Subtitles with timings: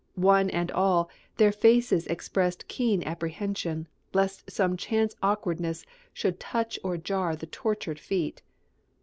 [0.15, 6.97] One and all, their faces expressed keen apprehension, lest some chance awkwardness should touch or
[6.97, 8.41] jar the tortured feet.